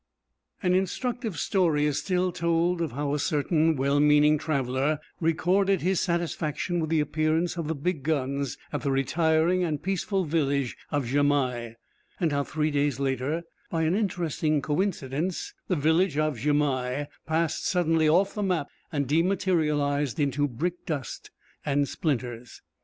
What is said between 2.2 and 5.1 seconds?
told of how a certain well meaning traveller